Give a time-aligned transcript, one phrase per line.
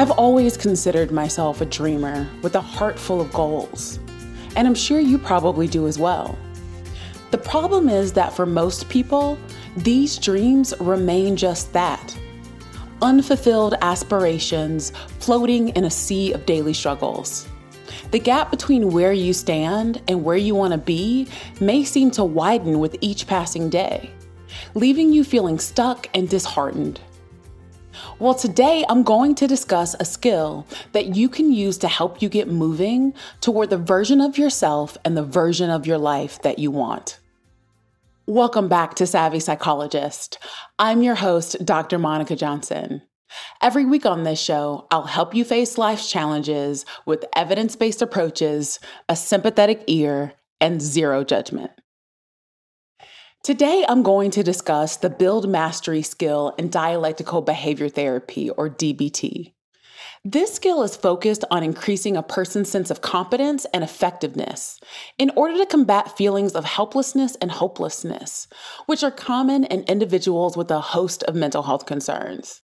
[0.00, 3.98] I've always considered myself a dreamer with a heart full of goals,
[4.56, 6.38] and I'm sure you probably do as well.
[7.32, 9.38] The problem is that for most people,
[9.76, 12.18] these dreams remain just that
[13.02, 17.46] unfulfilled aspirations floating in a sea of daily struggles.
[18.10, 21.28] The gap between where you stand and where you want to be
[21.60, 24.10] may seem to widen with each passing day,
[24.74, 27.00] leaving you feeling stuck and disheartened.
[28.20, 32.28] Well, today I'm going to discuss a skill that you can use to help you
[32.28, 36.70] get moving toward the version of yourself and the version of your life that you
[36.70, 37.18] want.
[38.26, 40.38] Welcome back to Savvy Psychologist.
[40.78, 41.98] I'm your host, Dr.
[41.98, 43.00] Monica Johnson.
[43.62, 48.80] Every week on this show, I'll help you face life's challenges with evidence based approaches,
[49.08, 51.70] a sympathetic ear, and zero judgment.
[53.42, 59.54] Today, I'm going to discuss the Build Mastery skill in dialectical behavior therapy, or DBT.
[60.22, 64.78] This skill is focused on increasing a person's sense of competence and effectiveness
[65.16, 68.46] in order to combat feelings of helplessness and hopelessness,
[68.84, 72.60] which are common in individuals with a host of mental health concerns.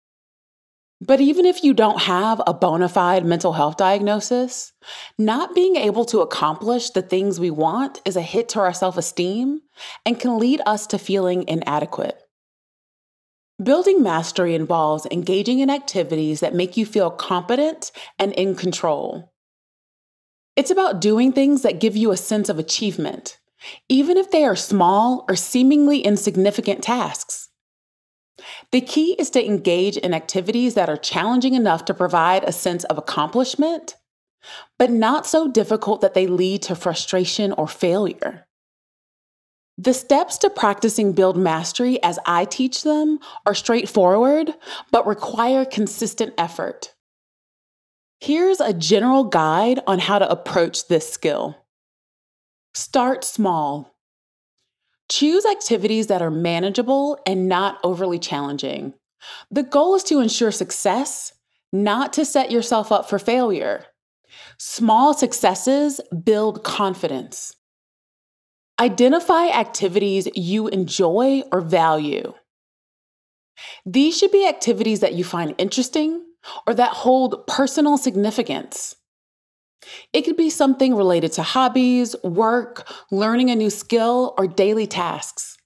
[1.00, 4.72] But even if you don't have a bona fide mental health diagnosis,
[5.18, 8.96] not being able to accomplish the things we want is a hit to our self
[8.96, 9.60] esteem
[10.06, 12.18] and can lead us to feeling inadequate.
[13.62, 19.32] Building mastery involves engaging in activities that make you feel competent and in control.
[20.56, 23.38] It's about doing things that give you a sense of achievement,
[23.88, 27.45] even if they are small or seemingly insignificant tasks.
[28.72, 32.84] The key is to engage in activities that are challenging enough to provide a sense
[32.84, 33.96] of accomplishment,
[34.78, 38.46] but not so difficult that they lead to frustration or failure.
[39.78, 44.54] The steps to practicing Build Mastery as I teach them are straightforward,
[44.90, 46.94] but require consistent effort.
[48.20, 51.56] Here's a general guide on how to approach this skill.
[52.72, 53.95] Start small.
[55.08, 58.94] Choose activities that are manageable and not overly challenging.
[59.50, 61.32] The goal is to ensure success,
[61.72, 63.84] not to set yourself up for failure.
[64.58, 67.54] Small successes build confidence.
[68.78, 72.34] Identify activities you enjoy or value.
[73.86, 76.22] These should be activities that you find interesting
[76.66, 78.96] or that hold personal significance.
[80.12, 85.56] It could be something related to hobbies, work, learning a new skill, or daily tasks.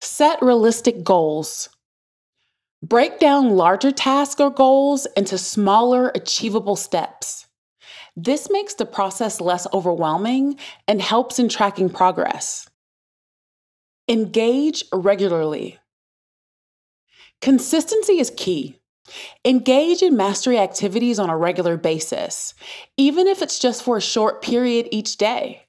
[0.00, 1.68] Set realistic goals.
[2.82, 7.46] Break down larger tasks or goals into smaller, achievable steps.
[8.16, 12.68] This makes the process less overwhelming and helps in tracking progress.
[14.08, 15.78] Engage regularly.
[17.40, 18.81] Consistency is key.
[19.44, 22.54] Engage in mastery activities on a regular basis,
[22.96, 25.66] even if it's just for a short period each day.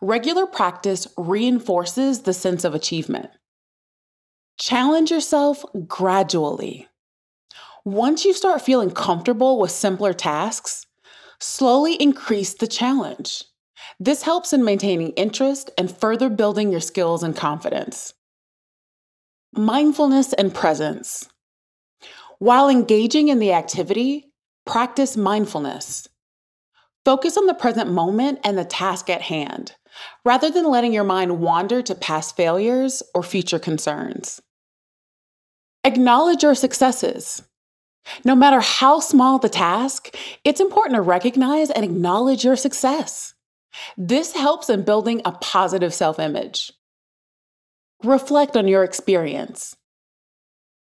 [0.00, 3.30] Regular practice reinforces the sense of achievement.
[4.58, 6.88] Challenge yourself gradually.
[7.84, 10.86] Once you start feeling comfortable with simpler tasks,
[11.38, 13.44] Slowly increase the challenge.
[14.00, 18.14] This helps in maintaining interest and further building your skills and confidence.
[19.54, 21.28] Mindfulness and presence.
[22.38, 24.32] While engaging in the activity,
[24.66, 26.08] practice mindfulness.
[27.04, 29.74] Focus on the present moment and the task at hand,
[30.24, 34.42] rather than letting your mind wander to past failures or future concerns.
[35.84, 37.42] Acknowledge your successes.
[38.24, 43.34] No matter how small the task, it's important to recognize and acknowledge your success.
[43.96, 46.72] This helps in building a positive self image.
[48.02, 49.76] Reflect on your experience.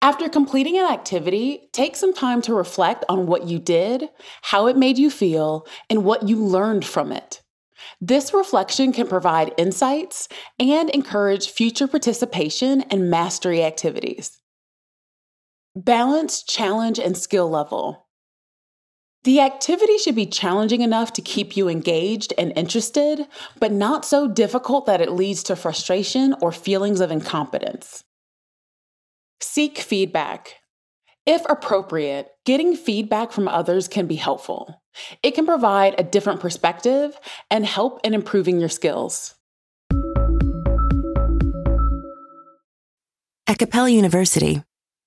[0.01, 4.09] After completing an activity, take some time to reflect on what you did,
[4.43, 7.41] how it made you feel, and what you learned from it.
[7.99, 14.39] This reflection can provide insights and encourage future participation in mastery activities.
[15.75, 18.07] Balance, challenge, and skill level.
[19.23, 23.27] The activity should be challenging enough to keep you engaged and interested,
[23.59, 28.05] but not so difficult that it leads to frustration or feelings of incompetence.
[29.41, 30.55] Seek feedback.
[31.25, 34.81] If appropriate, getting feedback from others can be helpful.
[35.23, 37.17] It can provide a different perspective
[37.49, 39.35] and help in improving your skills.
[43.47, 44.61] At Capella University,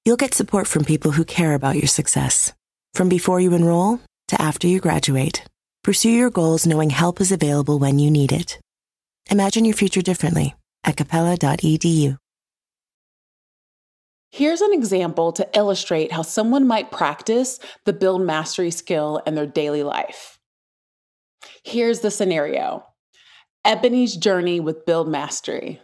[0.04, 2.52] you'll get support from people who care about your success.
[2.94, 5.44] From before you enroll to after you graduate,
[5.84, 8.58] pursue your goals knowing help is available when you need it.
[9.30, 10.54] Imagine your future differently
[10.84, 12.16] at capella.edu.
[14.34, 19.46] Here's an example to illustrate how someone might practice the build mastery skill in their
[19.46, 20.38] daily life.
[21.62, 22.86] Here's the scenario
[23.62, 25.82] Ebony's journey with build mastery.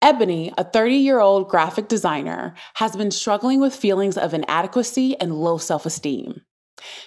[0.00, 5.34] Ebony, a 30 year old graphic designer, has been struggling with feelings of inadequacy and
[5.34, 6.42] low self esteem.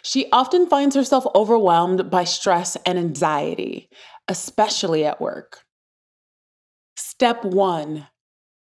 [0.01, 3.89] She often finds herself overwhelmed by stress and anxiety,
[4.27, 5.63] especially at work.
[6.97, 8.07] Step one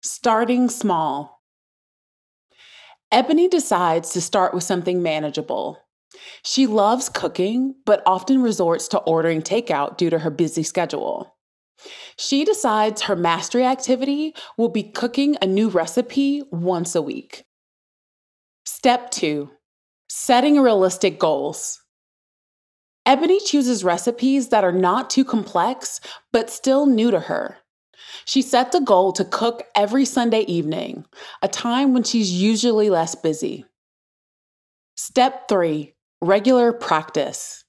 [0.02, 1.37] starting small.
[3.12, 5.80] Ebony decides to start with something manageable.
[6.44, 11.36] She loves cooking, but often resorts to ordering takeout due to her busy schedule.
[12.18, 17.46] She decides her mastery activity will be cooking a new recipe once a week.
[18.66, 19.52] Step two,
[20.10, 21.82] setting realistic goals.
[23.06, 26.02] Ebony chooses recipes that are not too complex,
[26.34, 27.58] but still new to her.
[28.26, 31.06] She sets a goal to cook every Sunday evening,
[31.42, 33.66] a time when she's usually less busy.
[34.96, 37.64] Step three regular practice.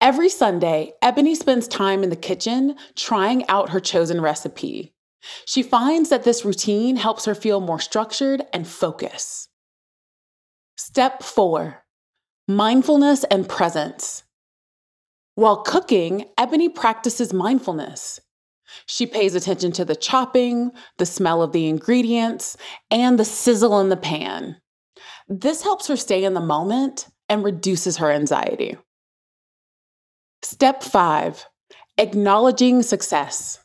[0.00, 4.94] Every Sunday, Ebony spends time in the kitchen trying out her chosen recipe.
[5.44, 9.48] She finds that this routine helps her feel more structured and focused.
[10.76, 11.84] Step four
[12.46, 14.22] mindfulness and presence.
[15.34, 18.20] While cooking, Ebony practices mindfulness.
[18.86, 22.56] She pays attention to the chopping, the smell of the ingredients,
[22.90, 24.56] and the sizzle in the pan.
[25.28, 28.76] This helps her stay in the moment and reduces her anxiety.
[30.42, 31.46] Step five,
[31.98, 33.58] acknowledging success.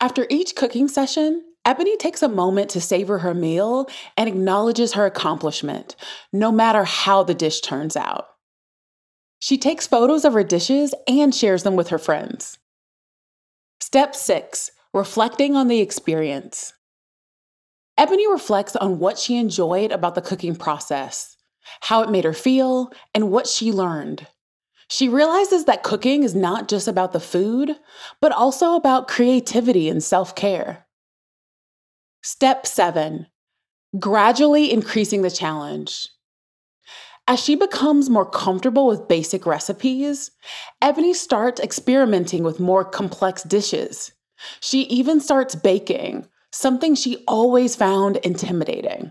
[0.00, 5.04] After each cooking session, Ebony takes a moment to savor her meal and acknowledges her
[5.04, 5.96] accomplishment,
[6.32, 8.28] no matter how the dish turns out.
[9.40, 12.58] She takes photos of her dishes and shares them with her friends.
[13.80, 16.72] Step six, reflecting on the experience.
[17.98, 21.36] Ebony reflects on what she enjoyed about the cooking process,
[21.82, 24.26] how it made her feel, and what she learned.
[24.88, 27.76] She realizes that cooking is not just about the food,
[28.20, 30.86] but also about creativity and self care.
[32.22, 33.26] Step seven,
[33.98, 36.08] gradually increasing the challenge.
[37.28, 40.30] As she becomes more comfortable with basic recipes,
[40.80, 44.12] Ebony starts experimenting with more complex dishes.
[44.60, 49.10] She even starts baking, something she always found intimidating.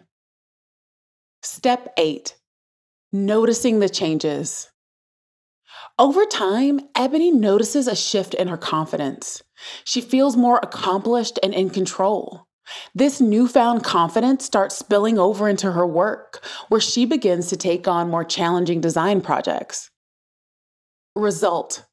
[1.41, 2.35] Step 8
[3.11, 4.71] Noticing the changes.
[5.99, 9.43] Over time, Ebony notices a shift in her confidence.
[9.83, 12.47] She feels more accomplished and in control.
[12.93, 18.09] This newfound confidence starts spilling over into her work, where she begins to take on
[18.09, 19.91] more challenging design projects.
[21.15, 21.85] Result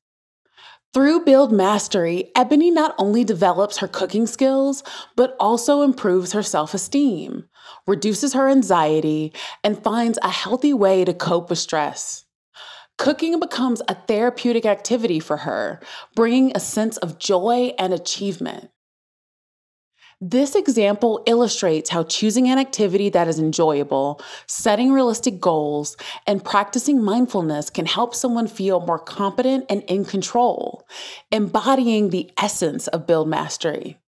[0.92, 4.82] Through Build Mastery, Ebony not only develops her cooking skills,
[5.14, 7.48] but also improves her self esteem,
[7.86, 9.32] reduces her anxiety,
[9.62, 12.24] and finds a healthy way to cope with stress.
[12.98, 15.80] Cooking becomes a therapeutic activity for her,
[16.16, 18.71] bringing a sense of joy and achievement.
[20.24, 25.96] This example illustrates how choosing an activity that is enjoyable, setting realistic goals,
[26.28, 30.86] and practicing mindfulness can help someone feel more competent and in control,
[31.32, 33.98] embodying the essence of build mastery.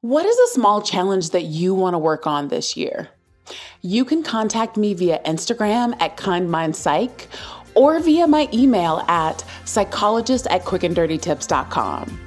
[0.00, 3.08] What is a small challenge that you want to work on this year?
[3.82, 7.26] You can contact me via Instagram at KindMindPsych
[7.76, 12.25] or via my email at psychologist at quickanddirtytips.com.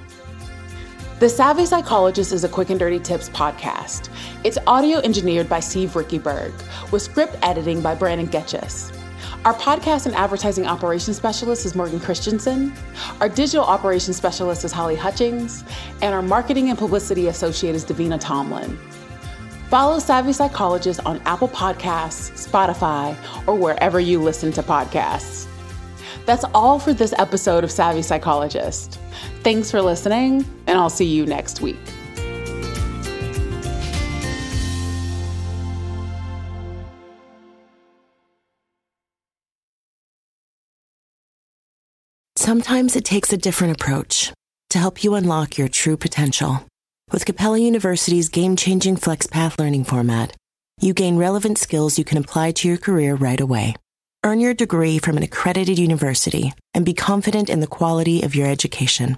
[1.20, 4.08] The Savvy Psychologist is a Quick and Dirty Tips podcast.
[4.46, 6.54] It's audio engineered by Steve Riekeberg,
[6.94, 8.98] with script editing by Brandon Getchus.
[9.44, 12.74] Our podcast and advertising operations specialist is Morgan Christianson.
[13.20, 15.66] Our digital operations specialist is Holly Hutchings.
[16.02, 18.80] And our marketing and publicity associate is Davina Tomlin.
[19.70, 23.14] Follow Savvy Psychologist on Apple Podcasts, Spotify,
[23.46, 25.48] or wherever you listen to podcasts.
[26.26, 29.00] That's all for this episode of Savvy Psychologist.
[29.44, 31.78] Thanks for listening, and I'll see you next week.
[42.36, 44.34] Sometimes it takes a different approach
[44.72, 46.66] to help you unlock your true potential.
[47.12, 50.36] With Capella University's game changing FlexPath learning format,
[50.82, 53.76] you gain relevant skills you can apply to your career right away.
[54.24, 58.48] Earn your degree from an accredited university and be confident in the quality of your
[58.48, 59.18] education.